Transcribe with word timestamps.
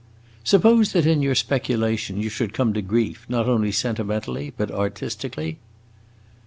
"Suppose 0.43 0.93
that 0.93 1.05
in 1.05 1.21
your 1.21 1.35
speculation 1.35 2.19
you 2.19 2.27
should 2.29 2.55
come 2.55 2.73
to 2.73 2.81
grief, 2.81 3.23
not 3.29 3.47
only 3.47 3.71
sentimentally 3.71 4.51
but 4.57 4.71
artistically?" 4.71 5.59